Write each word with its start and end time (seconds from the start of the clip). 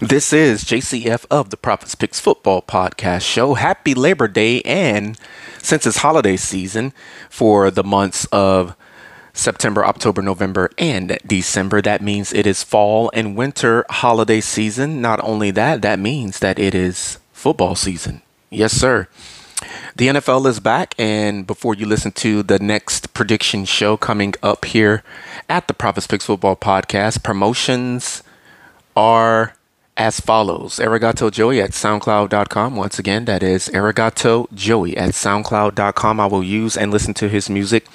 This 0.00 0.32
is 0.32 0.62
JCF 0.62 1.26
of 1.28 1.50
the 1.50 1.56
Prophets 1.56 1.96
Picks 1.96 2.20
Football 2.20 2.62
Podcast 2.62 3.22
Show. 3.22 3.54
Happy 3.54 3.94
Labor 3.94 4.28
Day, 4.28 4.62
and 4.62 5.18
since 5.60 5.88
it's 5.88 5.96
holiday 5.96 6.36
season 6.36 6.92
for 7.28 7.68
the 7.72 7.82
months 7.82 8.24
of 8.26 8.76
September, 9.32 9.84
October, 9.84 10.22
November, 10.22 10.70
and 10.78 11.18
December, 11.26 11.82
that 11.82 12.00
means 12.00 12.32
it 12.32 12.46
is 12.46 12.62
fall 12.62 13.10
and 13.12 13.34
winter 13.34 13.84
holiday 13.90 14.40
season. 14.40 15.00
Not 15.00 15.18
only 15.24 15.50
that, 15.50 15.82
that 15.82 15.98
means 15.98 16.38
that 16.38 16.60
it 16.60 16.76
is 16.76 17.18
football 17.32 17.74
season. 17.74 18.22
Yes, 18.50 18.72
sir. 18.74 19.08
The 19.96 20.06
NFL 20.06 20.46
is 20.46 20.60
back, 20.60 20.94
and 20.96 21.44
before 21.44 21.74
you 21.74 21.86
listen 21.86 22.12
to 22.12 22.44
the 22.44 22.60
next 22.60 23.14
prediction 23.14 23.64
show 23.64 23.96
coming 23.96 24.34
up 24.44 24.64
here 24.66 25.02
at 25.48 25.66
the 25.66 25.74
Prophets 25.74 26.06
Picks 26.06 26.26
Football 26.26 26.54
Podcast, 26.54 27.24
promotions 27.24 28.22
are 28.94 29.54
as 29.98 30.20
follows 30.20 30.76
Arigato 30.76 31.30
Joey 31.30 31.60
at 31.60 31.72
SoundCloud.com. 31.72 32.76
Once 32.76 33.00
again, 33.00 33.24
that 33.24 33.42
is 33.42 33.68
Arigato 33.70 34.46
Joey 34.54 34.96
at 34.96 35.10
SoundCloud.com. 35.10 36.20
I 36.20 36.26
will 36.26 36.44
use 36.44 36.76
and 36.76 36.92
listen 36.92 37.14
to 37.14 37.28
his 37.28 37.50
music 37.50 37.88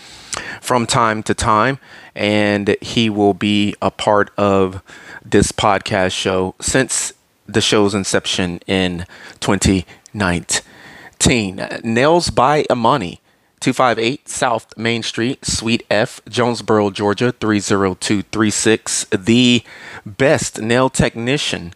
from 0.62 0.86
time 0.86 1.24
to 1.24 1.34
time, 1.34 1.80
and 2.14 2.76
he 2.82 3.10
will 3.10 3.34
be 3.34 3.74
a 3.82 3.90
part 3.90 4.32
of 4.38 4.84
this 5.24 5.54
podcast 5.54 6.12
show 6.12 6.56
since 6.60 7.14
the 7.48 7.62
show's 7.62 7.96
inception 7.96 8.60
in 8.68 9.06
2019. 9.40 11.70
Nails 11.84 12.30
by 12.30 12.66
Amani. 12.70 13.22
258 13.62 14.28
South 14.28 14.78
Main 14.78 15.02
Street, 15.02 15.46
Suite 15.46 15.86
F, 15.90 16.20
Jonesboro, 16.28 16.90
Georgia 16.90 17.32
30236. 17.32 19.06
The 19.06 19.64
best 20.06 20.62
nail 20.62 20.90
technician 20.90 21.74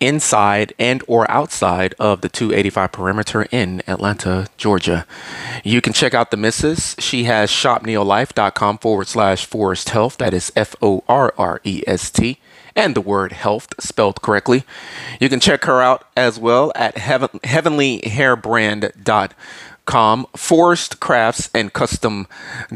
inside 0.00 0.72
and 0.78 1.02
or 1.06 1.30
outside 1.30 1.94
of 1.98 2.20
the 2.20 2.28
285 2.28 2.92
perimeter 2.92 3.46
in 3.50 3.82
Atlanta, 3.86 4.48
Georgia. 4.56 5.06
You 5.64 5.80
can 5.80 5.92
check 5.92 6.14
out 6.14 6.30
the 6.30 6.36
missus. 6.36 6.96
She 6.98 7.24
has 7.24 7.50
shopneolife.com 7.50 8.78
forward 8.78 9.08
slash 9.08 9.46
forrest 9.46 9.90
health. 9.90 10.18
That 10.18 10.34
is 10.34 10.52
F 10.54 10.74
O 10.82 11.02
R 11.08 11.34
R 11.38 11.60
E 11.64 11.82
S 11.86 12.10
T 12.10 12.38
and 12.74 12.94
the 12.94 13.00
word 13.00 13.32
health 13.32 13.68
spelled 13.80 14.20
correctly. 14.20 14.64
You 15.18 15.28
can 15.30 15.40
check 15.40 15.64
her 15.64 15.80
out 15.80 16.06
as 16.16 16.38
well 16.38 16.70
at 16.76 16.98
heaven, 16.98 17.30
heavenlyhairbrand.com, 17.42 19.34
Forest 19.86 21.00
Crafts 21.00 21.48
and 21.54 21.72
Custom 21.72 22.26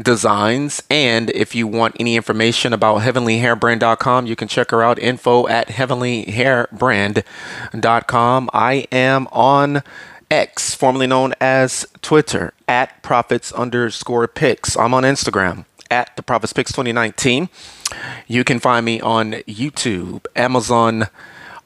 Designs. 0.01 0.81
And 0.89 1.29
if 1.31 1.53
you 1.53 1.67
want 1.67 1.97
any 1.99 2.15
information 2.15 2.71
about 2.73 3.01
heavenlyhairbrand.com, 3.01 4.25
you 4.25 4.35
can 4.35 4.47
check 4.47 4.71
her 4.71 4.81
out 4.81 4.97
info 4.99 5.47
at 5.47 5.67
heavenlyhairbrand.com. 5.67 8.49
I 8.53 8.87
am 8.91 9.27
on 9.31 9.83
X, 10.29 10.73
formerly 10.73 11.07
known 11.07 11.33
as 11.41 11.85
Twitter, 12.01 12.53
at 12.67 13.03
profits 13.03 13.51
underscore 13.51 14.27
picks. 14.27 14.77
I'm 14.77 14.93
on 14.93 15.03
Instagram 15.03 15.65
at 15.91 16.15
the 16.15 16.23
Prophets 16.23 16.53
Picks 16.53 16.71
2019. 16.71 17.49
You 18.27 18.45
can 18.45 18.59
find 18.59 18.85
me 18.85 19.01
on 19.01 19.33
YouTube, 19.45 20.25
Amazon, 20.35 21.07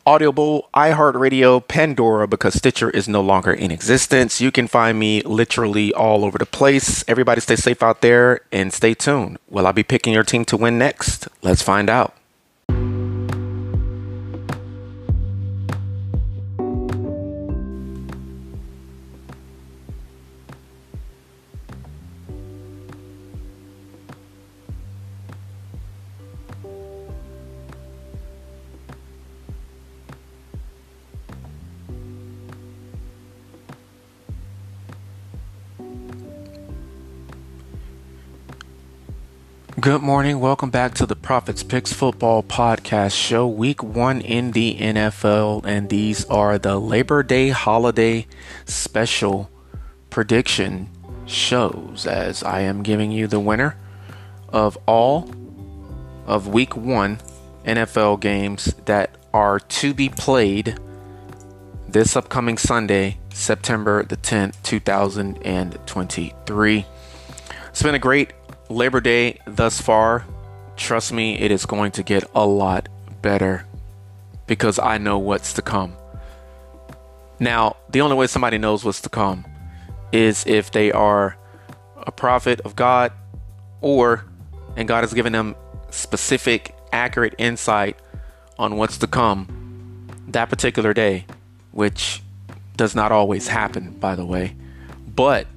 Audible, 0.07 0.69
iHeartRadio, 0.75 1.67
Pandora, 1.67 2.27
because 2.27 2.53
Stitcher 2.53 2.91
is 2.91 3.07
no 3.07 3.21
longer 3.21 3.51
in 3.51 3.71
existence. 3.71 4.39
You 4.39 4.51
can 4.51 4.67
find 4.67 4.99
me 4.99 5.21
literally 5.23 5.91
all 5.93 6.23
over 6.23 6.37
the 6.37 6.45
place. 6.45 7.03
Everybody 7.07 7.41
stay 7.41 7.55
safe 7.55 7.81
out 7.81 8.01
there 8.01 8.41
and 8.51 8.71
stay 8.71 8.93
tuned. 8.93 9.39
Will 9.49 9.65
I 9.65 9.71
be 9.71 9.81
picking 9.83 10.13
your 10.13 10.23
team 10.23 10.45
to 10.45 10.57
win 10.57 10.77
next? 10.77 11.27
Let's 11.41 11.63
find 11.63 11.89
out. 11.89 12.13
Good 39.85 40.01
morning. 40.01 40.39
Welcome 40.39 40.71
back 40.71 40.95
to 40.95 41.05
the 41.05 41.15
Prophets 41.15 41.61
Picks 41.61 41.93
Football 41.93 42.41
Podcast 42.41 43.15
Show. 43.15 43.45
Week 43.45 43.83
one 43.83 44.19
in 44.19 44.53
the 44.53 44.75
NFL, 44.79 45.63
and 45.63 45.89
these 45.89 46.25
are 46.25 46.57
the 46.57 46.79
Labor 46.79 47.21
Day 47.21 47.49
holiday 47.49 48.25
special 48.65 49.51
prediction 50.09 50.89
shows 51.27 52.07
as 52.07 52.41
I 52.41 52.61
am 52.61 52.81
giving 52.81 53.11
you 53.11 53.27
the 53.27 53.39
winner 53.39 53.77
of 54.49 54.75
all 54.87 55.29
of 56.25 56.47
week 56.47 56.75
one 56.75 57.19
NFL 57.63 58.21
games 58.21 58.73
that 58.85 59.15
are 59.35 59.59
to 59.59 59.93
be 59.93 60.09
played 60.09 60.79
this 61.87 62.15
upcoming 62.15 62.57
Sunday, 62.57 63.19
September 63.31 64.03
the 64.03 64.17
10th, 64.17 64.63
2023. 64.63 66.85
It's 67.69 67.83
been 67.83 67.93
a 67.93 67.99
great 67.99 68.33
Labor 68.69 68.99
Day 68.99 69.39
thus 69.45 69.79
far, 69.79 70.25
trust 70.75 71.13
me, 71.13 71.37
it 71.37 71.51
is 71.51 71.65
going 71.65 71.91
to 71.93 72.03
get 72.03 72.23
a 72.33 72.45
lot 72.45 72.89
better 73.21 73.65
because 74.47 74.79
I 74.79 74.97
know 74.97 75.17
what's 75.19 75.53
to 75.53 75.61
come. 75.61 75.93
Now, 77.39 77.75
the 77.89 78.01
only 78.01 78.15
way 78.15 78.27
somebody 78.27 78.57
knows 78.57 78.83
what's 78.83 79.01
to 79.01 79.09
come 79.09 79.45
is 80.11 80.45
if 80.47 80.71
they 80.71 80.91
are 80.91 81.37
a 81.97 82.11
prophet 82.11 82.61
of 82.61 82.75
God 82.75 83.11
or, 83.81 84.25
and 84.75 84.87
God 84.87 85.03
has 85.03 85.13
given 85.13 85.33
them 85.33 85.55
specific, 85.89 86.75
accurate 86.91 87.35
insight 87.37 87.97
on 88.57 88.77
what's 88.77 88.97
to 88.99 89.07
come 89.07 90.09
that 90.27 90.49
particular 90.49 90.93
day, 90.93 91.25
which 91.71 92.21
does 92.77 92.95
not 92.95 93.11
always 93.11 93.47
happen, 93.47 93.91
by 93.91 94.15
the 94.15 94.25
way. 94.25 94.55
But 95.15 95.47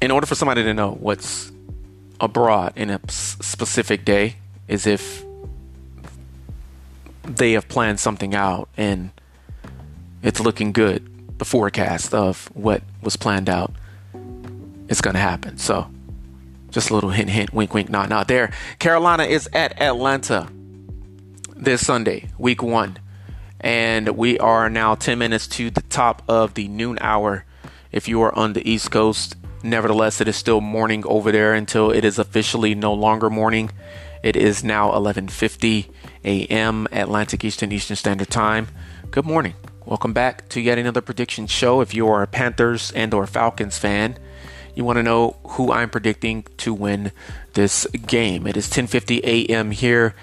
in 0.00 0.10
order 0.10 0.26
for 0.26 0.34
somebody 0.34 0.62
to 0.62 0.74
know 0.74 0.92
what's 0.92 1.52
abroad 2.20 2.72
in 2.76 2.90
a 2.90 3.00
specific 3.08 4.04
day 4.04 4.36
is 4.68 4.86
if 4.86 5.24
they 7.24 7.52
have 7.52 7.68
planned 7.68 8.00
something 8.00 8.34
out 8.34 8.68
and 8.76 9.10
it's 10.22 10.40
looking 10.40 10.72
good 10.72 11.06
the 11.38 11.44
forecast 11.44 12.12
of 12.12 12.50
what 12.54 12.82
was 13.02 13.16
planned 13.16 13.48
out 13.48 13.72
is 14.88 15.00
going 15.00 15.14
to 15.14 15.20
happen. 15.20 15.56
So 15.56 15.90
just 16.70 16.90
a 16.90 16.94
little 16.94 17.10
hint 17.10 17.30
hint 17.30 17.52
wink 17.52 17.72
wink 17.72 17.88
nod 17.88 18.10
nod 18.10 18.28
there. 18.28 18.52
Carolina 18.78 19.24
is 19.24 19.48
at 19.52 19.80
atlanta 19.80 20.48
this 21.56 21.84
sunday 21.84 22.28
week 22.38 22.62
one. 22.62 22.98
And 23.62 24.16
we 24.16 24.38
are 24.38 24.70
now 24.70 24.94
10 24.94 25.18
minutes 25.18 25.46
to 25.48 25.70
the 25.70 25.82
top 25.82 26.22
of 26.28 26.54
the 26.54 26.68
noon 26.68 26.98
hour. 27.00 27.44
If 27.92 28.08
you 28.08 28.22
are 28.22 28.34
on 28.34 28.54
the 28.54 28.70
east 28.70 28.90
coast 28.90 29.36
Nevertheless, 29.62 30.20
it 30.20 30.28
is 30.28 30.36
still 30.36 30.62
morning 30.62 31.04
over 31.06 31.30
there 31.30 31.52
until 31.52 31.90
it 31.90 32.04
is 32.04 32.18
officially 32.18 32.74
no 32.74 32.94
longer 32.94 33.28
morning. 33.28 33.70
It 34.22 34.34
is 34.34 34.64
now 34.64 34.90
11:50 34.92 35.90
a.m. 36.24 36.88
Atlantic 36.92 37.44
Eastern 37.44 37.70
Eastern 37.70 37.96
Standard 37.96 38.30
Time. 38.30 38.68
Good 39.10 39.26
morning. 39.26 39.54
Welcome 39.84 40.14
back 40.14 40.48
to 40.50 40.60
yet 40.60 40.78
another 40.78 41.02
prediction 41.02 41.46
show. 41.46 41.82
If 41.82 41.94
you 41.94 42.08
are 42.08 42.22
a 42.22 42.26
Panthers 42.26 42.90
and 42.92 43.12
or 43.12 43.26
Falcons 43.26 43.76
fan, 43.76 44.18
you 44.74 44.84
want 44.84 44.96
to 44.96 45.02
know 45.02 45.36
who 45.44 45.72
I'm 45.72 45.90
predicting 45.90 46.44
to 46.58 46.72
win 46.72 47.12
this 47.52 47.86
game. 48.06 48.46
It 48.46 48.56
is 48.56 48.68
10:50 48.68 49.20
a.m. 49.24 49.72
here 49.72 50.14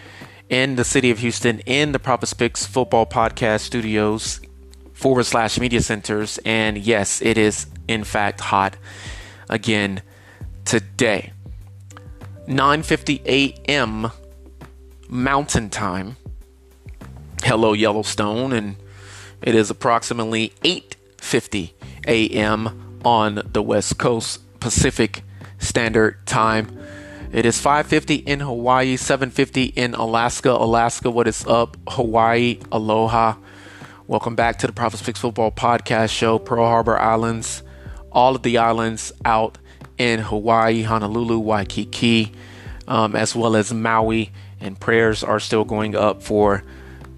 in 0.50 0.78
the 0.78 0.84
city 0.84 1.12
of 1.12 1.20
Houston 1.20 1.60
in 1.60 1.92
the 1.92 2.00
Prophets 2.00 2.34
Picks 2.34 2.66
Football 2.66 3.06
Podcast 3.06 3.62
Studios 3.62 4.40
forward 4.94 5.26
slash 5.26 5.60
media 5.60 5.82
centers, 5.82 6.40
and 6.44 6.76
yes, 6.76 7.22
it 7.22 7.38
is 7.38 7.68
in 7.88 8.04
fact 8.04 8.42
hot 8.42 8.78
again 9.50 10.02
today. 10.66 11.32
9:50 12.48 13.26
a.m. 13.26 14.12
Mountain 15.10 15.70
Time. 15.70 16.18
Hello 17.44 17.74
Yellowstone 17.74 18.52
and 18.54 18.76
it 19.42 19.56
is 19.56 19.70
approximately 19.70 20.54
8:50 20.64 21.74
a.m. 22.08 23.00
on 23.06 23.42
the 23.54 23.62
West 23.62 23.98
Coast 23.98 24.60
Pacific 24.60 25.24
Standard 25.60 26.26
Time. 26.26 26.78
It 27.32 27.46
is 27.46 27.62
5:50 27.62 28.24
in 28.26 28.40
Hawaii, 28.40 28.96
7:50 28.96 29.74
in 29.76 29.94
Alaska. 29.94 30.52
Alaska, 30.52 31.12
what 31.12 31.28
is 31.28 31.46
up? 31.46 31.78
Hawaii, 31.88 32.60
aloha. 32.72 33.36
Welcome 34.08 34.36
back 34.36 34.58
to 34.60 34.68
the 34.68 34.74
Prophets 34.74 35.04
Picks 35.04 35.20
Football 35.20 35.52
Podcast 35.52 36.10
Show, 36.10 36.40
Pearl 36.40 36.66
Harbor 36.66 36.98
Islands, 36.98 37.62
all 38.18 38.36
of 38.36 38.42
the 38.42 38.58
islands 38.58 39.12
out 39.26 39.60
in 40.00 40.20
Hawaii, 40.20 40.82
Honolulu, 40.82 41.38
Waikiki, 41.38 42.32
um, 42.88 43.16
as 43.16 43.36
well 43.36 43.56
as 43.56 43.72
Maui 43.72 44.32
and 44.60 44.80
prayers 44.80 45.24
are 45.24 45.40
still 45.40 45.64
going 45.64 45.96
up 45.96 46.24
for 46.24 46.64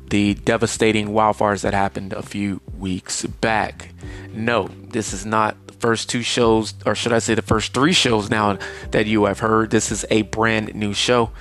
the 0.10 0.34
devastating 0.34 1.10
wildfires 1.10 1.62
that 1.62 1.74
happened 1.74 2.12
a 2.12 2.22
few 2.22 2.60
weeks 2.78 3.26
back. 3.26 3.94
No, 4.34 4.68
this 4.90 5.14
is 5.14 5.26
not 5.26 5.56
the 5.68 5.74
first 5.74 6.10
two 6.10 6.22
shows, 6.22 6.74
or 6.86 6.96
should 6.96 7.14
I 7.14 7.20
say 7.20 7.34
the 7.34 7.42
first 7.44 7.74
three 7.74 7.94
shows 7.94 8.30
now 8.30 8.60
that 8.92 9.06
you 9.06 9.24
have 9.24 9.40
heard. 9.40 9.70
This 9.70 9.94
is 9.94 10.06
a 10.10 10.24
brand 10.24 10.76
new 10.76 10.94
show. 10.94 11.32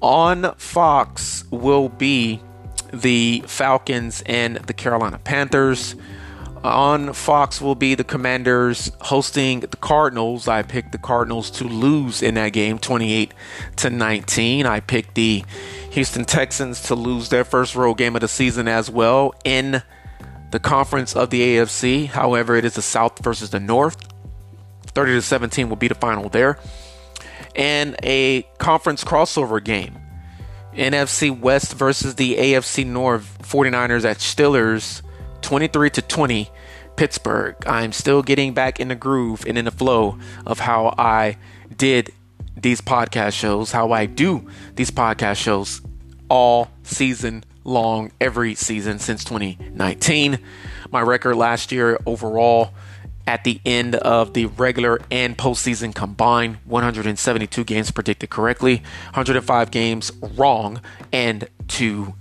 On 0.00 0.54
Fox 0.56 1.44
will 1.50 1.90
be 1.90 2.40
the 2.94 3.44
Falcons 3.46 4.22
and 4.24 4.56
the 4.56 4.72
Carolina 4.72 5.18
Panthers. 5.18 5.96
On 6.64 7.12
Fox 7.12 7.60
will 7.60 7.74
be 7.74 7.94
the 7.94 8.04
Commanders 8.04 8.90
hosting 9.00 9.60
the 9.60 9.76
Cardinals. 9.76 10.48
I 10.48 10.62
picked 10.62 10.92
the 10.92 10.98
Cardinals 10.98 11.50
to 11.52 11.64
lose 11.64 12.22
in 12.22 12.34
that 12.34 12.52
game 12.52 12.78
28 12.78 13.32
to 13.76 13.90
19. 13.90 14.66
I 14.66 14.80
picked 14.80 15.14
the 15.14 15.44
Houston 15.90 16.24
Texans 16.24 16.82
to 16.82 16.94
lose 16.94 17.28
their 17.28 17.44
first 17.44 17.74
road 17.74 17.94
game 17.94 18.16
of 18.16 18.20
the 18.20 18.28
season 18.28 18.68
as 18.68 18.90
well 18.90 19.34
in 19.44 19.82
the 20.50 20.58
conference 20.58 21.14
of 21.14 21.30
the 21.30 21.40
AFC. 21.40 22.06
However, 22.06 22.56
it 22.56 22.64
is 22.64 22.74
the 22.74 22.82
South 22.82 23.18
versus 23.22 23.50
the 23.50 23.60
North. 23.60 23.96
30 24.86 25.12
to 25.12 25.22
17 25.22 25.68
will 25.68 25.76
be 25.76 25.88
the 25.88 25.94
final 25.94 26.28
there. 26.28 26.58
And 27.54 27.96
a 28.02 28.42
conference 28.58 29.04
crossover 29.04 29.62
game. 29.62 29.98
NFC 30.74 31.38
West 31.38 31.74
versus 31.74 32.16
the 32.16 32.36
AFC 32.36 32.86
North 32.86 33.38
49ers 33.42 34.04
at 34.04 34.18
Steelers 34.18 35.02
23 35.42 35.90
to 35.90 36.02
20 36.02 36.50
Pittsburgh. 36.96 37.56
I'm 37.66 37.92
still 37.92 38.22
getting 38.22 38.54
back 38.54 38.80
in 38.80 38.88
the 38.88 38.94
groove 38.94 39.44
and 39.46 39.56
in 39.58 39.66
the 39.66 39.70
flow 39.70 40.18
of 40.46 40.60
how 40.60 40.94
I 40.98 41.36
did 41.76 42.12
these 42.56 42.80
podcast 42.80 43.32
shows, 43.32 43.72
how 43.72 43.92
I 43.92 44.06
do 44.06 44.48
these 44.74 44.90
podcast 44.90 45.36
shows 45.36 45.82
all 46.28 46.70
season 46.82 47.44
long, 47.64 48.12
every 48.20 48.54
season 48.54 48.98
since 48.98 49.24
2019. 49.24 50.38
My 50.90 51.02
record 51.02 51.36
last 51.36 51.72
year 51.72 51.98
overall 52.06 52.72
at 53.26 53.44
the 53.44 53.60
end 53.66 53.96
of 53.96 54.34
the 54.34 54.46
regular 54.46 55.00
and 55.10 55.36
postseason 55.36 55.94
combined 55.94 56.58
172 56.64 57.64
games 57.64 57.90
predicted 57.90 58.30
correctly, 58.30 58.76
105 59.06 59.70
games 59.70 60.12
wrong, 60.36 60.80
and 61.12 61.48
two 61.66 62.14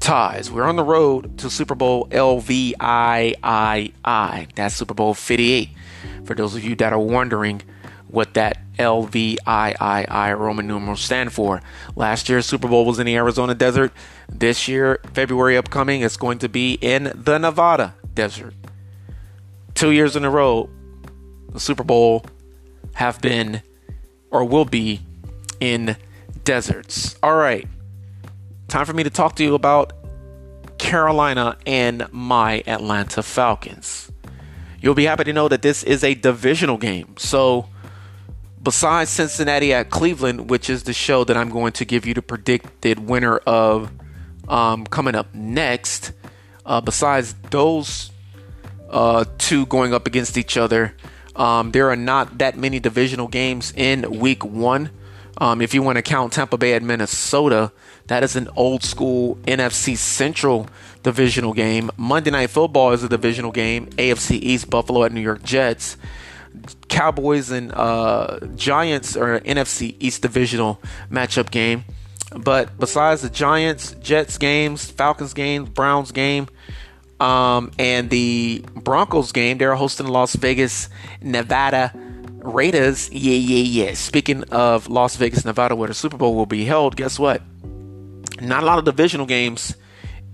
ties. 0.00 0.50
We're 0.50 0.64
on 0.64 0.76
the 0.76 0.82
road 0.82 1.38
to 1.38 1.50
Super 1.50 1.74
Bowl 1.74 2.08
LVIII. 2.08 2.82
That's 4.54 4.74
Super 4.74 4.94
Bowl 4.94 5.14
58. 5.14 5.68
For 6.24 6.34
those 6.34 6.56
of 6.56 6.64
you 6.64 6.74
that 6.76 6.92
are 6.92 6.98
wondering 6.98 7.62
what 8.08 8.34
that 8.34 8.58
LVIII 8.76 10.38
Roman 10.38 10.66
numerals 10.66 11.00
stand 11.00 11.32
for. 11.32 11.62
Last 11.94 12.28
year, 12.28 12.42
Super 12.42 12.66
Bowl 12.66 12.84
was 12.84 12.98
in 12.98 13.06
the 13.06 13.14
Arizona 13.14 13.54
desert. 13.54 13.92
This 14.28 14.66
year, 14.66 15.00
February 15.12 15.56
upcoming, 15.56 16.00
it's 16.00 16.16
going 16.16 16.38
to 16.38 16.48
be 16.48 16.74
in 16.74 17.12
the 17.14 17.38
Nevada 17.38 17.94
desert. 18.14 18.54
Two 19.74 19.92
years 19.92 20.16
in 20.16 20.24
a 20.24 20.30
row, 20.30 20.68
the 21.50 21.60
Super 21.60 21.84
Bowl 21.84 22.24
have 22.94 23.20
been 23.20 23.62
or 24.30 24.44
will 24.44 24.64
be 24.64 25.00
in 25.60 25.96
deserts. 26.42 27.16
All 27.22 27.36
right 27.36 27.68
time 28.70 28.86
for 28.86 28.92
me 28.92 29.02
to 29.02 29.10
talk 29.10 29.34
to 29.36 29.44
you 29.44 29.54
about 29.54 29.92
Carolina 30.78 31.58
and 31.66 32.06
my 32.12 32.62
Atlanta 32.66 33.22
Falcons. 33.22 34.10
You'll 34.80 34.94
be 34.94 35.04
happy 35.04 35.24
to 35.24 35.32
know 35.32 35.48
that 35.48 35.60
this 35.60 35.82
is 35.82 36.04
a 36.04 36.14
divisional 36.14 36.78
game. 36.78 37.16
So, 37.18 37.68
besides 38.62 39.10
Cincinnati 39.10 39.74
at 39.74 39.90
Cleveland, 39.90 40.48
which 40.48 40.70
is 40.70 40.84
the 40.84 40.92
show 40.92 41.24
that 41.24 41.36
I'm 41.36 41.50
going 41.50 41.72
to 41.72 41.84
give 41.84 42.06
you 42.06 42.14
the 42.14 42.22
predicted 42.22 43.00
winner 43.00 43.38
of 43.38 43.90
um, 44.48 44.86
coming 44.86 45.14
up 45.16 45.34
next, 45.34 46.12
uh, 46.64 46.80
besides 46.80 47.34
those 47.50 48.10
uh, 48.88 49.24
two 49.36 49.66
going 49.66 49.92
up 49.92 50.06
against 50.06 50.38
each 50.38 50.56
other, 50.56 50.94
um, 51.34 51.72
there 51.72 51.90
are 51.90 51.96
not 51.96 52.38
that 52.38 52.56
many 52.56 52.78
divisional 52.78 53.28
games 53.28 53.72
in 53.76 54.20
week 54.20 54.44
one. 54.44 54.90
Um, 55.40 55.62
if 55.62 55.72
you 55.72 55.82
want 55.82 55.96
to 55.96 56.02
count 56.02 56.34
Tampa 56.34 56.58
Bay 56.58 56.74
at 56.74 56.82
Minnesota, 56.82 57.72
that 58.08 58.22
is 58.22 58.36
an 58.36 58.48
old 58.56 58.82
school 58.82 59.36
NFC 59.46 59.96
Central 59.96 60.68
divisional 61.02 61.54
game. 61.54 61.90
Monday 61.96 62.30
Night 62.30 62.50
Football 62.50 62.92
is 62.92 63.02
a 63.02 63.08
divisional 63.08 63.50
game. 63.50 63.86
AFC 63.86 64.32
East, 64.32 64.68
Buffalo 64.68 65.02
at 65.04 65.12
New 65.12 65.20
York 65.20 65.42
Jets. 65.42 65.96
Cowboys 66.88 67.50
and 67.50 67.72
uh, 67.72 68.40
Giants 68.54 69.16
are 69.16 69.36
an 69.36 69.44
NFC 69.44 69.96
East 69.98 70.20
divisional 70.20 70.80
matchup 71.10 71.50
game. 71.50 71.84
But 72.36 72.78
besides 72.78 73.22
the 73.22 73.30
Giants, 73.30 73.92
Jets 73.94 74.36
games, 74.36 74.90
Falcons 74.90 75.32
games, 75.32 75.70
Browns 75.70 76.12
game, 76.12 76.48
um, 77.18 77.70
and 77.78 78.10
the 78.10 78.64
Broncos 78.74 79.32
game, 79.32 79.58
they're 79.58 79.74
hosting 79.74 80.06
Las 80.06 80.34
Vegas, 80.36 80.88
Nevada 81.22 81.92
Raiders. 82.42 83.10
Yeah, 83.12 83.34
yeah, 83.34 83.84
yeah. 83.86 83.94
Speaking 83.94 84.44
of 84.44 84.88
Las 84.88 85.16
Vegas, 85.16 85.44
Nevada, 85.44 85.76
where 85.76 85.88
the 85.88 85.94
Super 85.94 86.16
Bowl 86.16 86.34
will 86.34 86.46
be 86.46 86.64
held, 86.64 86.96
guess 86.96 87.18
what? 87.18 87.42
Not 88.40 88.62
a 88.62 88.66
lot 88.66 88.78
of 88.78 88.84
divisional 88.84 89.26
games 89.26 89.76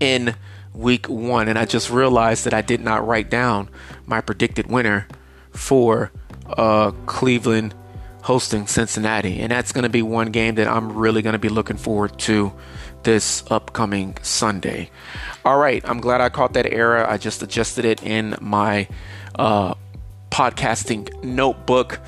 in 0.01 0.35
week 0.75 1.09
one. 1.09 1.49
And 1.49 1.59
I 1.59 1.65
just 1.65 1.91
realized 1.91 2.45
that 2.45 2.55
I 2.55 2.63
did 2.63 2.81
not 2.81 3.07
write 3.07 3.31
down 3.31 3.69
my 4.07 4.21
predicted 4.21 4.71
winner 4.71 5.09
for 5.51 6.13
uh, 6.47 6.93
Cleveland 7.07 7.75
hosting 8.23 8.67
Cincinnati. 8.67 9.41
And 9.41 9.53
that's 9.53 9.73
going 9.73 9.85
to 9.85 9.89
be 9.89 10.03
one 10.03 10.33
game 10.33 10.57
that 10.57 10.69
I'm 10.69 10.93
really 10.93 11.23
going 11.23 11.35
to 11.35 11.39
be 11.39 11.49
looking 11.49 11.77
forward 11.77 12.19
to 12.21 12.53
this 13.05 13.45
upcoming 13.51 14.17
Sunday. 14.23 14.91
All 15.45 15.59
right, 15.59 15.81
I'm 15.89 16.01
glad 16.01 16.21
I 16.21 16.29
caught 16.29 16.55
that 16.55 16.67
error. 16.67 17.09
I 17.09 17.19
just 17.19 17.41
adjusted 17.43 17.85
it 17.85 18.03
in 18.03 18.35
my 18.41 18.89
uh, 19.39 19.75
podcasting 20.37 21.25
notebook. 21.25 21.99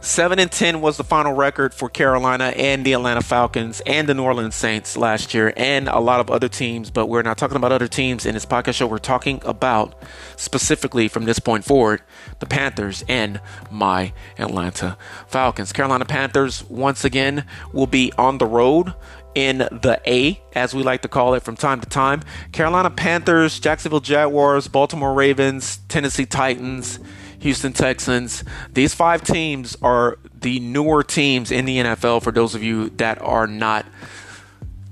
7 0.00 0.38
and 0.38 0.50
10 0.50 0.80
was 0.80 0.96
the 0.96 1.04
final 1.04 1.34
record 1.34 1.74
for 1.74 1.90
Carolina 1.90 2.44
and 2.56 2.82
the 2.82 2.94
Atlanta 2.94 3.20
Falcons 3.20 3.82
and 3.84 4.08
the 4.08 4.14
New 4.14 4.22
Orleans 4.22 4.54
Saints 4.54 4.96
last 4.96 5.34
year 5.34 5.52
and 5.54 5.86
a 5.86 5.98
lot 5.98 6.20
of 6.20 6.30
other 6.30 6.48
teams, 6.48 6.90
but 6.90 7.08
we're 7.08 7.20
not 7.20 7.36
talking 7.36 7.58
about 7.58 7.70
other 7.70 7.86
teams 7.86 8.24
in 8.24 8.32
this 8.32 8.46
podcast 8.46 8.76
show. 8.76 8.86
We're 8.86 8.96
talking 8.96 9.42
about 9.44 10.02
specifically 10.36 11.08
from 11.08 11.26
this 11.26 11.38
point 11.38 11.62
forward 11.66 12.00
the 12.38 12.46
Panthers 12.46 13.04
and 13.06 13.38
my 13.70 14.14
Atlanta 14.38 14.96
Falcons. 15.26 15.70
Carolina 15.70 16.06
Panthers 16.06 16.64
once 16.70 17.04
again 17.04 17.44
will 17.74 17.86
be 17.86 18.14
on 18.16 18.38
the 18.38 18.46
road 18.46 18.94
in 19.34 19.58
the 19.58 20.00
A, 20.06 20.40
as 20.54 20.74
we 20.74 20.82
like 20.82 21.02
to 21.02 21.08
call 21.08 21.34
it 21.34 21.42
from 21.42 21.54
time 21.54 21.82
to 21.82 21.88
time. 21.88 22.22
Carolina 22.52 22.88
Panthers, 22.88 23.60
Jacksonville 23.60 24.00
Jaguars, 24.00 24.68
Baltimore 24.68 25.12
Ravens, 25.12 25.80
Tennessee 25.88 26.24
Titans, 26.24 26.98
Houston 27.40 27.72
Texans. 27.72 28.44
These 28.72 28.94
five 28.94 29.22
teams 29.22 29.76
are 29.82 30.18
the 30.34 30.60
newer 30.60 31.02
teams 31.02 31.50
in 31.50 31.64
the 31.64 31.78
NFL 31.78 32.22
for 32.22 32.32
those 32.32 32.54
of 32.54 32.62
you 32.62 32.90
that 32.90 33.20
are 33.22 33.46
not 33.46 33.86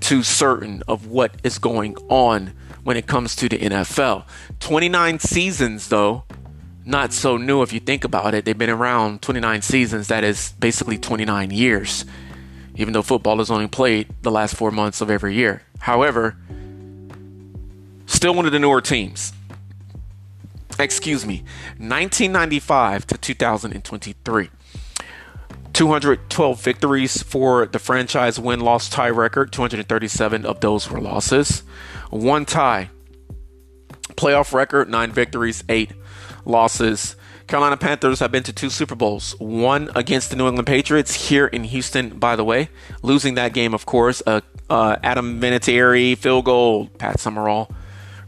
too 0.01 0.23
certain 0.23 0.83
of 0.87 1.07
what 1.07 1.35
is 1.43 1.59
going 1.59 1.97
on 2.09 2.53
when 2.85 2.97
it 2.97 3.07
comes 3.07 3.35
to 3.37 3.49
the 3.49 3.59
NFL. 3.59 4.25
29 4.61 5.19
seasons, 5.19 5.89
though, 5.89 6.25
not 6.85 7.13
so 7.13 7.37
new 7.37 7.63
if 7.63 7.73
you 7.73 7.81
think 7.81 8.05
about 8.05 8.35
it. 8.35 8.45
They've 8.45 8.57
been 8.57 8.71
around 8.71 9.23
29 9.23 9.63
seasons, 9.63 10.09
that 10.09 10.23
is 10.23 10.53
basically 10.53 10.99
29 10.99 11.51
years, 11.51 12.05
even 12.77 12.93
though 12.93 13.03
football 13.03 13.41
is 13.41 13.51
only 13.51 13.67
played 13.67 14.09
the 14.23 14.31
last 14.31 14.55
four 14.55 14.71
months 14.71 15.01
of 15.01 15.11
every 15.11 15.35
year. 15.35 15.63
However, 15.81 16.37
still 18.07 18.35
one 18.35 18.47
of 18.47 18.53
the 18.53 18.61
newer 18.61 18.81
teams 18.81 19.33
excuse 20.79 21.27
me, 21.27 21.45
1995 21.79 23.07
to 23.07 23.19
2023. 23.19 24.51
212 25.73 26.63
victories 26.63 27.23
for 27.23 27.67
the 27.67 27.79
franchise 27.79 28.41
win 28.41 28.61
loss 28.61 28.89
tie 28.89 29.11
record. 29.11 29.53
237 29.53 30.47
of 30.47 30.61
those 30.61 30.91
were 30.91 31.01
losses. 31.01 31.61
One 32.11 32.47
tie. 32.47 32.89
Playoff 34.15 34.55
record 34.55 34.89
nine 34.89 35.13
victories, 35.13 35.63
eight 35.69 35.93
losses. 36.47 37.17
Carolina 37.47 37.77
Panthers 37.77 38.21
have 38.21 38.33
been 38.33 38.43
to 38.45 38.53
two 38.53 38.71
Super 38.71 38.95
Bowls. 38.95 39.39
One 39.39 39.91
against 39.95 40.31
the 40.31 40.37
New 40.37 40.49
England 40.49 40.67
Patriots 40.67 41.29
here 41.29 41.47
in 41.47 41.65
Houston, 41.65 42.19
by 42.19 42.35
the 42.35 42.45
way. 42.45 42.71
Losing 43.03 43.35
that 43.35 43.53
game, 43.53 43.75
of 43.75 43.87
course. 43.87 44.23
Uh, 44.27 44.41
uh, 44.69 44.97
Adam 45.03 45.41
Vinatieri, 45.41 46.17
field 46.17 46.47
goal. 46.47 46.89
Pat 46.99 47.21
Summerall, 47.21 47.71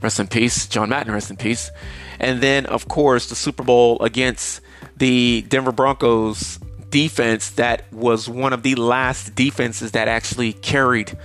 rest 0.02 0.20
in 0.20 0.28
peace. 0.28 0.66
John 0.66 0.90
Madden, 0.90 1.12
rest 1.12 1.30
in 1.30 1.36
peace. 1.36 1.70
And 2.18 2.40
then, 2.40 2.66
of 2.66 2.88
course, 2.88 3.28
the 3.28 3.34
Super 3.34 3.62
Bowl 3.62 4.00
against 4.02 4.60
the 4.96 5.42
Denver 5.42 5.72
Broncos 5.72 6.58
defense 6.90 7.50
that 7.50 7.92
was 7.92 8.28
one 8.28 8.52
of 8.52 8.62
the 8.62 8.74
last 8.74 9.34
defenses 9.34 9.92
that 9.92 10.08
actually 10.08 10.54
carried 10.54 11.16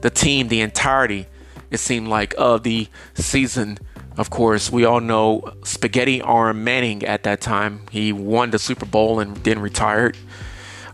the 0.00 0.10
team 0.10 0.48
the 0.48 0.60
entirety, 0.60 1.26
it 1.70 1.78
seemed 1.78 2.08
like, 2.08 2.34
of 2.36 2.62
the 2.62 2.88
season. 3.14 3.78
Of 4.18 4.28
course, 4.28 4.70
we 4.70 4.84
all 4.84 5.00
know 5.00 5.54
Spaghetti 5.64 6.20
Arm 6.20 6.64
Manning 6.64 7.02
at 7.04 7.22
that 7.22 7.40
time. 7.40 7.86
He 7.90 8.12
won 8.12 8.50
the 8.50 8.58
Super 8.58 8.84
Bowl 8.84 9.20
and 9.20 9.36
then 9.38 9.58
retired. 9.60 10.18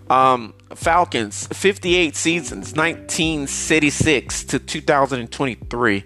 Um, 0.08 0.54
Falcons, 0.74 1.48
58 1.48 2.14
seasons, 2.14 2.74
1966 2.74 4.44
to 4.44 4.58
2023. 4.58 6.04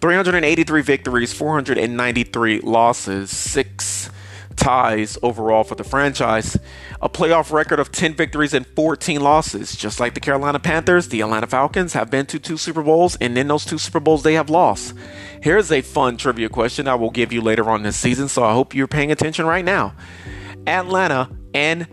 383 0.00 0.82
victories, 0.82 1.32
493 1.32 2.60
losses, 2.60 3.30
six 3.30 4.10
ties 4.56 5.18
overall 5.22 5.64
for 5.64 5.74
the 5.74 5.84
franchise. 5.84 6.58
A 7.00 7.08
playoff 7.08 7.52
record 7.52 7.80
of 7.80 7.90
10 7.90 8.14
victories 8.14 8.54
and 8.54 8.66
14 8.66 9.20
losses. 9.20 9.74
Just 9.74 9.98
like 9.98 10.14
the 10.14 10.20
Carolina 10.20 10.58
Panthers, 10.58 11.08
the 11.08 11.20
Atlanta 11.20 11.46
Falcons 11.46 11.94
have 11.94 12.10
been 12.10 12.26
to 12.26 12.38
two 12.38 12.56
Super 12.56 12.82
Bowls, 12.82 13.16
and 13.16 13.36
in 13.36 13.48
those 13.48 13.64
two 13.64 13.78
Super 13.78 14.00
Bowls, 14.00 14.22
they 14.22 14.34
have 14.34 14.50
lost. 14.50 14.94
Here's 15.42 15.72
a 15.72 15.80
fun 15.80 16.16
trivia 16.16 16.48
question 16.48 16.86
I 16.86 16.94
will 16.94 17.10
give 17.10 17.32
you 17.32 17.40
later 17.40 17.68
on 17.70 17.82
this 17.82 17.96
season, 17.96 18.28
so 18.28 18.44
I 18.44 18.52
hope 18.52 18.74
you're 18.74 18.86
paying 18.86 19.10
attention 19.10 19.46
right 19.46 19.64
now. 19.64 19.94
Atlanta 20.66 21.28
and 21.54 21.86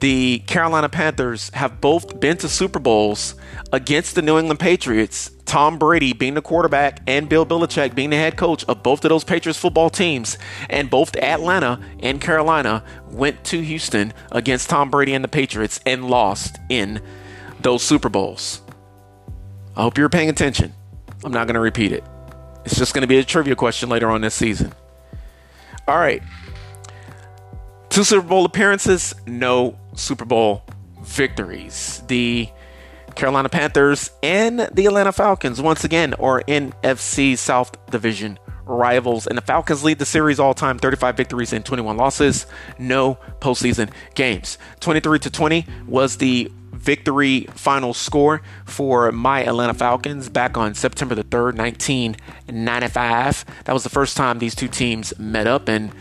the 0.00 0.40
Carolina 0.40 0.88
Panthers 0.88 1.50
have 1.54 1.80
both 1.80 2.18
been 2.18 2.36
to 2.38 2.48
Super 2.48 2.80
Bowls 2.80 3.36
against 3.72 4.16
the 4.16 4.22
New 4.22 4.38
England 4.38 4.58
Patriots. 4.58 5.30
Tom 5.44 5.78
Brady 5.78 6.12
being 6.12 6.34
the 6.34 6.42
quarterback 6.42 7.00
and 7.06 7.28
Bill 7.28 7.46
Belichick 7.46 7.94
being 7.94 8.10
the 8.10 8.16
head 8.16 8.36
coach 8.36 8.64
of 8.64 8.82
both 8.82 9.04
of 9.04 9.10
those 9.10 9.22
Patriots 9.22 9.58
football 9.58 9.90
teams. 9.90 10.36
And 10.68 10.90
both 10.90 11.14
Atlanta 11.16 11.80
and 12.00 12.20
Carolina 12.20 12.82
went 13.08 13.44
to 13.44 13.60
Houston 13.62 14.12
against 14.32 14.68
Tom 14.68 14.90
Brady 14.90 15.14
and 15.14 15.22
the 15.22 15.28
Patriots 15.28 15.78
and 15.86 16.10
lost 16.10 16.58
in 16.68 17.00
those 17.60 17.84
Super 17.84 18.08
Bowls. 18.08 18.62
I 19.76 19.82
hope 19.82 19.96
you're 19.96 20.08
paying 20.08 20.28
attention. 20.28 20.72
I'm 21.22 21.32
not 21.32 21.46
going 21.46 21.54
to 21.54 21.60
repeat 21.60 21.92
it. 21.92 22.02
It's 22.64 22.76
just 22.76 22.94
going 22.94 23.02
to 23.02 23.08
be 23.08 23.18
a 23.18 23.24
trivia 23.24 23.54
question 23.54 23.88
later 23.88 24.10
on 24.10 24.22
this 24.22 24.34
season. 24.34 24.72
All 25.86 25.98
right. 25.98 26.22
Two 27.90 28.02
Super 28.02 28.26
Bowl 28.26 28.44
appearances, 28.44 29.14
no 29.24 29.78
Super 29.94 30.24
Bowl 30.24 30.64
victories. 31.02 32.02
The 32.08 32.48
Carolina 33.14 33.48
Panthers 33.48 34.10
and 34.22 34.60
the 34.72 34.86
Atlanta 34.86 35.12
Falcons, 35.12 35.60
once 35.60 35.84
again, 35.84 36.14
are 36.14 36.42
NFC 36.42 37.38
South 37.38 37.72
Division 37.90 38.38
rivals. 38.66 39.26
And 39.26 39.36
the 39.36 39.42
Falcons 39.42 39.84
lead 39.84 39.98
the 39.98 40.06
series 40.06 40.40
all 40.40 40.54
time 40.54 40.78
35 40.78 41.16
victories 41.16 41.52
and 41.52 41.64
21 41.64 41.96
losses, 41.96 42.46
no 42.78 43.18
postseason 43.40 43.90
games. 44.14 44.58
23 44.80 45.18
to 45.20 45.30
20 45.30 45.66
was 45.86 46.16
the 46.16 46.50
victory 46.72 47.46
final 47.54 47.94
score 47.94 48.42
for 48.66 49.10
my 49.10 49.44
Atlanta 49.44 49.74
Falcons 49.74 50.28
back 50.28 50.56
on 50.56 50.74
September 50.74 51.14
the 51.14 51.24
3rd, 51.24 51.56
1995. 51.56 53.44
That 53.64 53.72
was 53.72 53.84
the 53.84 53.90
first 53.90 54.16
time 54.16 54.38
these 54.38 54.54
two 54.54 54.68
teams 54.68 55.18
met 55.18 55.46
up 55.46 55.68
and 55.68 55.92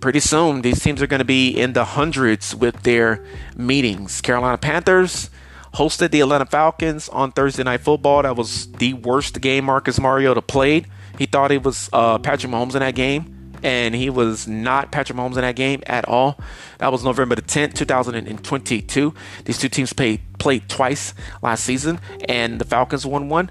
pretty 0.00 0.20
soon 0.20 0.62
these 0.62 0.80
teams 0.82 1.02
are 1.02 1.06
going 1.06 1.20
to 1.20 1.24
be 1.24 1.50
in 1.50 1.72
the 1.74 1.84
hundreds 1.84 2.54
with 2.54 2.82
their 2.82 3.24
meetings. 3.56 4.20
Carolina 4.20 4.58
Panthers 4.58 5.30
hosted 5.74 6.10
the 6.10 6.20
Atlanta 6.20 6.46
Falcons 6.46 7.08
on 7.10 7.32
Thursday 7.32 7.62
Night 7.62 7.80
Football. 7.80 8.22
That 8.22 8.36
was 8.36 8.70
the 8.72 8.94
worst 8.94 9.40
game 9.40 9.66
Marcus 9.66 10.00
Mariota 10.00 10.42
played. 10.42 10.86
He 11.18 11.26
thought 11.26 11.50
he 11.50 11.58
was 11.58 11.90
uh, 11.92 12.18
Patrick 12.18 12.50
Mahomes 12.50 12.74
in 12.74 12.80
that 12.80 12.94
game, 12.94 13.54
and 13.62 13.94
he 13.94 14.10
was 14.10 14.48
not 14.48 14.90
Patrick 14.90 15.18
Mahomes 15.18 15.34
in 15.34 15.42
that 15.42 15.56
game 15.56 15.82
at 15.86 16.08
all. 16.08 16.40
That 16.78 16.90
was 16.90 17.04
November 17.04 17.34
the 17.34 17.42
10th, 17.42 17.74
2022. 17.74 19.14
These 19.44 19.58
two 19.58 19.68
teams 19.68 19.92
played, 19.92 20.20
played 20.38 20.68
twice 20.68 21.14
last 21.42 21.64
season, 21.64 22.00
and 22.28 22.58
the 22.58 22.64
Falcons 22.64 23.04
won 23.04 23.28
one. 23.28 23.50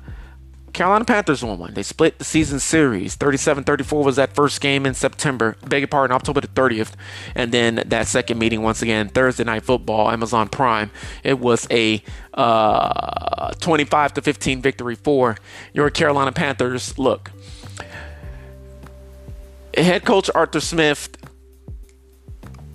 Carolina 0.74 1.06
Panthers 1.06 1.44
won 1.44 1.60
one. 1.60 1.74
They 1.74 1.84
split 1.84 2.20
the 2.20 2.26
season 2.26 2.60
series. 2.60 3.16
37 3.16 3.64
34 3.64 4.04
was 4.04 4.16
that 4.18 4.34
first 4.36 4.62
game 4.62 4.86
in 4.86 4.94
September, 4.94 5.56
beg 5.68 5.82
your 5.82 5.88
pardon, 5.88 6.16
October 6.16 6.42
the 6.42 6.48
30th. 6.48 6.94
And 7.36 7.52
then 7.52 7.84
that 7.88 8.08
second 8.08 8.40
meeting, 8.40 8.62
once 8.62 8.82
again, 8.82 9.10
Thursday 9.10 9.44
Night 9.44 9.64
Football, 9.64 10.12
Amazon 10.12 10.50
Prime. 10.50 10.92
It 11.24 11.40
was 11.40 11.68
a 11.72 12.04
uh, 12.34 13.54
25 13.60 14.14
to 14.16 14.22
15 14.22 14.62
victory 14.62 14.96
for 14.96 15.38
your 15.74 15.90
Carolina 15.90 16.32
Panthers. 16.32 16.98
Look, 16.98 17.32
head 19.76 20.06
coach 20.06 20.30
Arthur 20.34 20.60
Smith, 20.60 21.10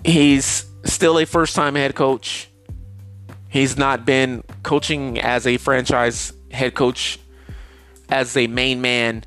he's 0.03 0.65
still 0.83 1.17
a 1.17 1.25
first 1.25 1.55
time 1.55 1.75
head 1.75 1.95
coach. 1.95 2.49
He's 3.49 3.77
not 3.77 4.05
been 4.05 4.43
coaching 4.63 5.19
as 5.19 5.47
a 5.47 5.57
franchise 5.57 6.33
head 6.51 6.73
coach 6.75 7.19
as 8.09 8.35
a 8.37 8.47
main 8.47 8.81
man 8.81 9.23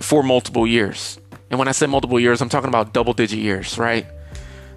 for 0.00 0.22
multiple 0.22 0.66
years. 0.66 1.18
And 1.50 1.58
when 1.58 1.68
I 1.68 1.72
say 1.72 1.86
multiple 1.86 2.20
years, 2.20 2.40
I'm 2.40 2.48
talking 2.48 2.68
about 2.68 2.92
double 2.92 3.12
digit 3.12 3.38
years, 3.38 3.78
right? 3.78 4.06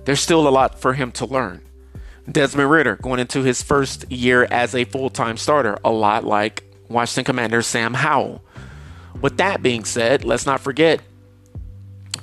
There's 0.06 0.20
still 0.20 0.48
a 0.48 0.50
lot 0.50 0.80
for 0.80 0.94
him 0.94 1.12
to 1.14 1.26
learn. 1.26 1.62
Desmond 2.32 2.70
Ridder 2.70 2.96
going 2.98 3.20
into 3.20 3.44
his 3.44 3.62
first 3.62 4.10
year 4.12 4.48
as 4.52 4.76
a 4.76 4.86
full 4.86 5.10
time 5.10 5.38
starter, 5.38 5.78
a 5.84 5.92
lot 5.92 6.24
like 6.24 6.64
Washington 6.88 7.26
Commander 7.26 7.62
Sam 7.62 7.94
Howell. 7.94 8.44
With 9.22 9.38
that 9.38 9.62
being 9.62 9.84
said, 9.84 10.24
let's 10.24 10.46
not 10.46 10.62
forget 10.62 11.02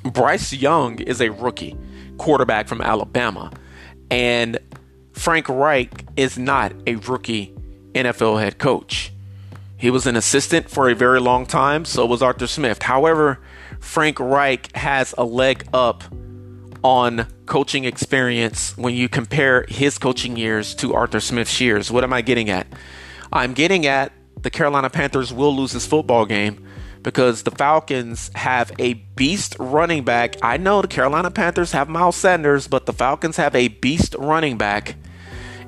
Bryce 0.02 0.52
Young 0.52 1.00
is 1.00 1.20
a 1.20 1.30
rookie 1.30 1.76
quarterback 2.16 2.68
from 2.68 2.80
Alabama, 2.80 3.52
and 4.10 4.58
Frank 5.12 5.48
Reich 5.48 6.04
is 6.16 6.38
not 6.38 6.72
a 6.86 6.96
rookie 6.96 7.54
NFL 7.92 8.40
head 8.40 8.58
coach. 8.58 9.12
He 9.78 9.90
was 9.90 10.06
an 10.06 10.16
assistant 10.16 10.68
for 10.68 10.90
a 10.90 10.94
very 10.94 11.20
long 11.20 11.46
time, 11.46 11.84
so 11.84 12.04
was 12.04 12.20
Arthur 12.20 12.48
Smith. 12.48 12.82
However, 12.82 13.40
Frank 13.78 14.18
Reich 14.18 14.74
has 14.76 15.14
a 15.16 15.24
leg 15.24 15.64
up 15.72 16.02
on 16.82 17.28
coaching 17.46 17.84
experience 17.84 18.76
when 18.76 18.94
you 18.94 19.08
compare 19.08 19.64
his 19.68 19.96
coaching 19.96 20.36
years 20.36 20.74
to 20.76 20.94
Arthur 20.94 21.20
Smith's 21.20 21.60
years. 21.60 21.92
What 21.92 22.02
am 22.02 22.12
I 22.12 22.22
getting 22.22 22.50
at? 22.50 22.66
I'm 23.32 23.54
getting 23.54 23.86
at 23.86 24.12
the 24.42 24.50
Carolina 24.50 24.90
Panthers 24.90 25.32
will 25.32 25.54
lose 25.54 25.72
this 25.72 25.86
football 25.86 26.26
game 26.26 26.66
because 27.02 27.44
the 27.44 27.50
Falcons 27.52 28.32
have 28.34 28.72
a 28.80 28.94
beast 28.94 29.56
running 29.60 30.04
back. 30.04 30.36
I 30.42 30.56
know 30.56 30.82
the 30.82 30.88
Carolina 30.88 31.30
Panthers 31.30 31.70
have 31.72 31.88
Miles 31.88 32.16
Sanders, 32.16 32.66
but 32.66 32.86
the 32.86 32.92
Falcons 32.92 33.36
have 33.36 33.54
a 33.54 33.68
beast 33.68 34.16
running 34.18 34.58
back 34.58 34.96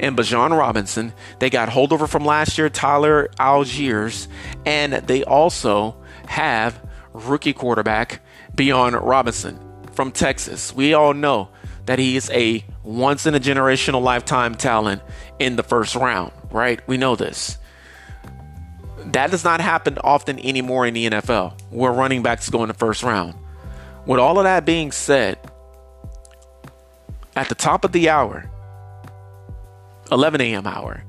and 0.01 0.17
Bijan 0.17 0.57
Robinson. 0.59 1.13
They 1.39 1.51
got 1.51 1.69
holdover 1.69 2.09
from 2.09 2.25
last 2.25 2.59
year, 2.59 2.69
Tyler 2.69 3.29
Allgeier, 3.39 4.27
and 4.67 4.95
they 4.95 5.23
also 5.23 5.95
have 6.27 6.81
rookie 7.13 7.53
quarterback 7.53 8.21
Bijan 8.57 9.01
Robinson 9.01 9.59
from 9.93 10.11
Texas. 10.11 10.75
We 10.75 10.95
all 10.95 11.15
know 11.15 11.51
that 11.87 11.99
he 11.99 12.17
is 12.17 12.31
a 12.31 12.65
once 12.83 13.27
in 13.27 13.35
a 13.35 13.41
generational 13.41 14.03
lifetime 14.03 14.55
talent 14.55 15.03
in 15.39 15.57
the 15.57 15.63
first 15.63 15.95
round, 15.95 16.33
right? 16.51 16.81
We 16.89 16.97
know 16.97 17.15
this. 17.15 17.59
That 19.07 19.31
does 19.31 19.45
not 19.45 19.61
happen 19.61 19.99
often 20.03 20.39
anymore 20.39 20.87
in 20.87 20.95
the 20.95 21.11
NFL 21.11 21.61
where 21.71 21.93
running 21.93 22.23
backs 22.23 22.49
go 22.49 22.63
in 22.63 22.69
the 22.69 22.75
first 22.75 23.03
round. 23.03 23.35
With 24.07 24.19
all 24.19 24.39
of 24.39 24.45
that 24.45 24.65
being 24.65 24.93
said, 24.93 25.39
at 27.37 27.49
the 27.49 27.55
top 27.55 27.85
of 27.85 27.93
the 27.93 28.09
hour, 28.09 28.50
11 30.11 30.41
a.m. 30.41 30.67
hour. 30.67 31.05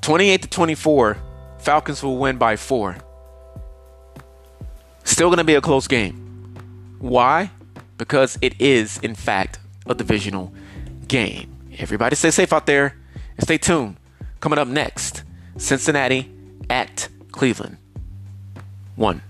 28 0.00 0.42
to 0.42 0.48
24, 0.48 1.16
Falcons 1.58 2.02
will 2.02 2.18
win 2.18 2.36
by 2.38 2.56
four. 2.56 2.96
Still 5.04 5.28
going 5.28 5.38
to 5.38 5.44
be 5.44 5.54
a 5.54 5.60
close 5.60 5.86
game. 5.86 6.56
Why? 6.98 7.50
Because 7.98 8.38
it 8.40 8.60
is, 8.60 8.98
in 8.98 9.14
fact, 9.14 9.58
a 9.86 9.94
divisional 9.94 10.52
game. 11.06 11.56
Everybody 11.78 12.16
stay 12.16 12.30
safe 12.30 12.52
out 12.52 12.66
there 12.66 12.96
and 13.36 13.42
stay 13.44 13.58
tuned. 13.58 13.96
Coming 14.40 14.58
up 14.58 14.68
next, 14.68 15.22
Cincinnati 15.56 16.30
at 16.68 17.08
Cleveland. 17.30 17.76
One. 18.96 19.22